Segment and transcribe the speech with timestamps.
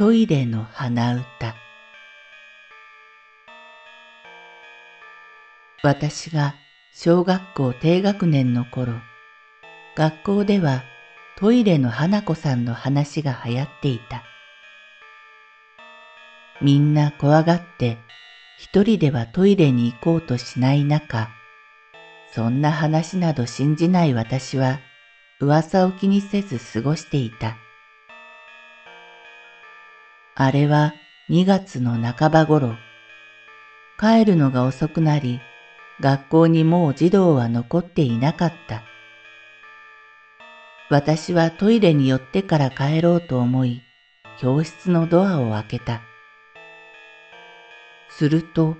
[0.00, 1.54] トイレの鼻歌
[5.82, 6.54] 私が
[6.94, 8.94] 小学校低学年の頃、
[9.98, 10.84] 学校では
[11.36, 14.24] トイレの花子さんの話が流行っていた。
[16.62, 17.98] みんな怖がって
[18.58, 21.28] 一人ではトイレに行こうとしない中、
[22.32, 24.80] そんな話など信じない私は
[25.40, 27.58] 噂を気にせず過ごしていた。
[30.34, 30.94] あれは
[31.28, 32.76] 2月の半ば頃。
[33.98, 35.40] 帰るのが遅くなり、
[36.00, 38.82] 学校にもう児童は残っていなかった。
[40.88, 43.82] 私はトイレに寄ってから帰ろうと思い、
[44.38, 46.00] 教室のドアを開けた。
[48.08, 48.76] すると、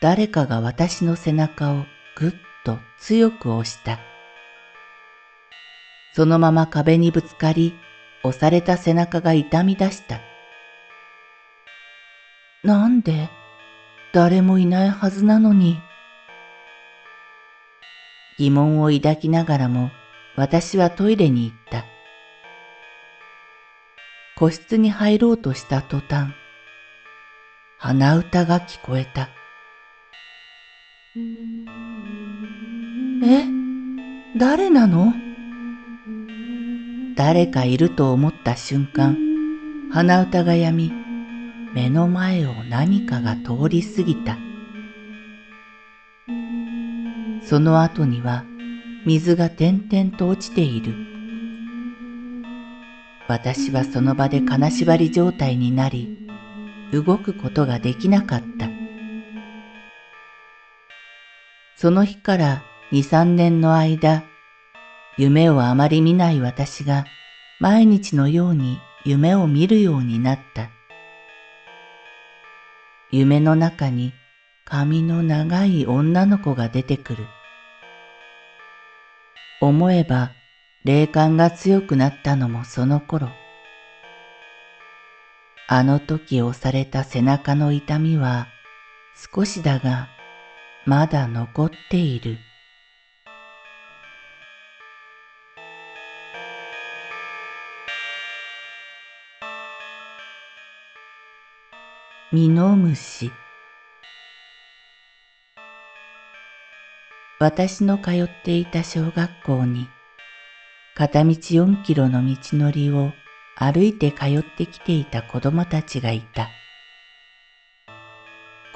[0.00, 1.84] 誰かが私の背中を
[2.16, 2.32] ぐっ
[2.64, 4.00] と強く押した。
[6.14, 7.74] そのまま壁にぶつかり、
[8.22, 10.20] 押された背中が痛み出した。
[12.62, 13.30] なんで？
[14.12, 15.80] 誰もいないはずなのに。
[18.38, 19.90] 疑問を抱きながらも
[20.36, 21.86] 私はトイレに行った。
[24.36, 26.34] 個室に入ろうとした途端、
[27.78, 29.30] 鼻歌が聞こえた。
[33.22, 33.44] え？
[34.38, 35.14] 誰なの？
[37.16, 39.16] 誰かいると思った瞬間、
[39.92, 40.92] 鼻歌がやみ、
[41.72, 44.36] 目の前を何かが通り過ぎた。
[47.42, 48.44] その後には
[49.06, 50.94] 水が点々と落ちている。
[53.28, 56.28] 私はその場で金縛り状態になり、
[56.92, 58.68] 動くことができなかった。
[61.76, 64.24] その日から二三年の間、
[65.16, 67.04] 夢をあまり見ない私が
[67.60, 70.70] 毎日のように夢を見るようになった。
[73.12, 74.12] 夢の中に
[74.64, 77.26] 髪の長い女の子が出てくる。
[79.60, 80.30] 思えば
[80.84, 83.28] 霊感が強くなったのもその頃。
[85.66, 88.48] あの時押された背中の痛みは
[89.34, 90.08] 少しだが
[90.86, 92.38] まだ残っている。
[102.32, 103.32] ミノムシ
[107.40, 109.88] 私の通っていた小学校に
[110.94, 113.10] 片道4キロの道のりを
[113.56, 116.50] 歩いて通ってきていた子供たちがいた。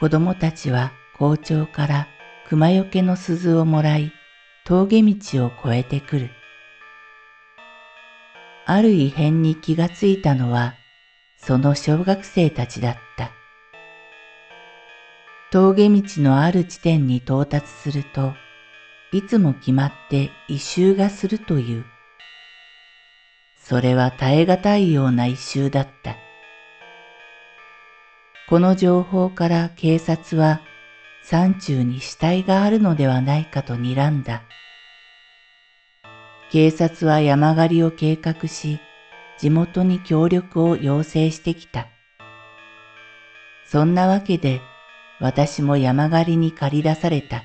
[0.01, 2.09] 子供たちは校長から
[2.49, 4.13] 熊よけの鈴をもらい
[4.65, 6.31] 峠道を越えてくる。
[8.67, 10.75] ある異変に気がついたのは
[11.37, 13.44] その小学生たちだった。
[15.55, 18.33] 峠道のある地点に到達すると、
[19.13, 21.85] いつも決まって異臭がするという。
[23.55, 26.17] それは耐え難いような異臭だった。
[28.49, 30.61] この情報から警察は
[31.23, 34.43] 山中に死体があるのではないかと睨んだ。
[36.51, 38.81] 警察は山狩りを計画し、
[39.39, 41.87] 地元に協力を要請してきた。
[43.65, 44.61] そんなわけで
[45.21, 47.45] 私も山狩りに駆り出された。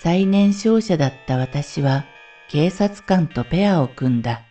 [0.00, 2.04] 最年少者だった私は
[2.48, 4.42] 警察官とペアを組んだ。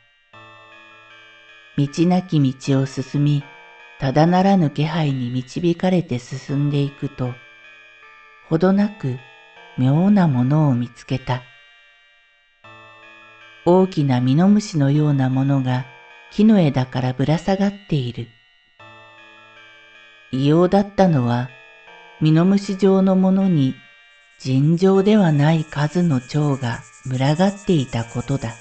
[1.77, 3.44] 道なき道を進み、
[3.99, 7.33] ただならぬ気配に導かれて進んでいくと、
[8.50, 9.17] ほどなく
[9.77, 11.43] 妙なものを見つけた。
[13.65, 15.85] 大きなミノムシのようなものが
[16.31, 18.27] 木の枝からぶら下がっている。
[20.31, 21.50] 異様だったのは、
[22.19, 23.75] ミノムシ状のものに
[24.39, 28.53] 尋常ではない数の蝶が群がっていたことだ。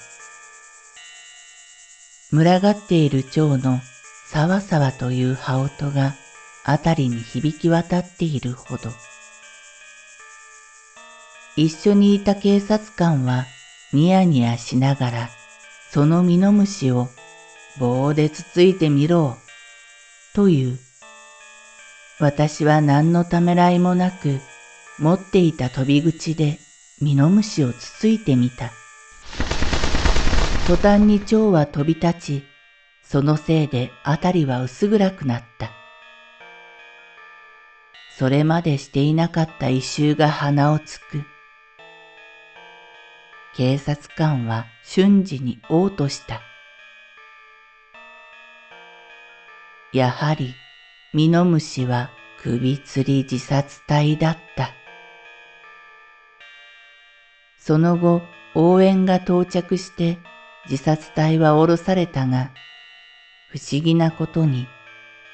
[2.31, 3.79] 群がっている蝶の
[4.27, 6.13] さわさわという羽音が
[6.63, 8.91] あたりに響き渡っているほど。
[11.55, 13.45] 一緒にいた警察官は
[13.91, 15.29] ニヤニヤしながら
[15.89, 17.07] そのミノムシを
[17.79, 19.37] 棒でつついてみろ、
[20.33, 20.86] という。
[22.19, 24.39] 私は何のためらいもなく、
[24.97, 26.57] 持っていた飛び口で
[26.99, 28.71] ミノムシをつついてみた。
[30.65, 32.43] 途端に蝶は飛び立ち、
[33.03, 35.69] そのせいであたりは薄暗くなった。
[38.17, 41.23] それまでしていなかった異臭が鼻をつく。
[43.55, 46.41] 警察官は瞬時に嘔吐した。
[49.93, 50.55] やはり、
[51.13, 52.11] ミノムシは
[52.41, 54.73] 首吊り自殺体だった。
[57.57, 58.21] その後、
[58.55, 60.17] 応援が到着して
[60.69, 62.51] 自殺体は降ろされたが、
[63.51, 64.67] 不思議なことに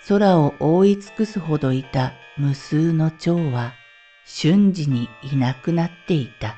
[0.07, 3.73] 空を覆い尽くすほどいた無数の蝶は
[4.25, 6.55] 瞬時にいなくなっていた。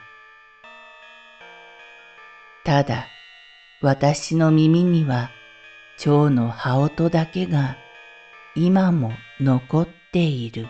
[2.66, 3.08] ただ、
[3.82, 5.30] 私の耳には
[5.98, 7.78] 蝶の羽音だけが
[8.58, 9.12] 今も
[9.42, 10.68] 残っている。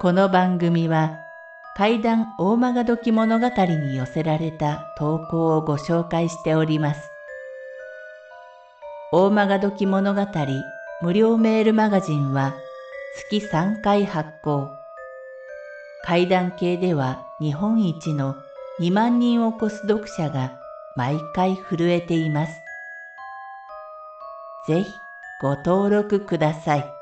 [0.00, 1.18] この番組は
[1.76, 7.10] 怪談大曲どき物語に寄せられた投稿をご紹介しております。
[9.12, 10.26] 大曲どき物語
[11.02, 12.54] 無料メールマガジンは
[13.30, 14.70] 月3回発行。
[16.04, 18.34] 怪談系では日本一の
[18.80, 20.58] 2万人を超す読者が
[20.94, 22.52] 毎回震えています。
[24.68, 24.92] ぜひ
[25.40, 26.97] ご登録ください。